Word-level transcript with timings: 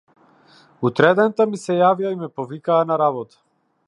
Утредента 0.89 1.47
ми 1.51 1.59
се 1.65 1.75
јавија 1.81 2.13
и 2.15 2.19
ме 2.23 2.31
повикаа 2.41 2.81
на 2.93 3.01
работа. 3.03 3.39